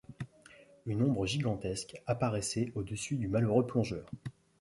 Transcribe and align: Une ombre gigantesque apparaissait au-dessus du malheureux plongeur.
Une 0.87 1.03
ombre 1.03 1.27
gigantesque 1.27 2.01
apparaissait 2.07 2.71
au-dessus 2.73 3.17
du 3.17 3.27
malheureux 3.27 3.67
plongeur. 3.67 4.07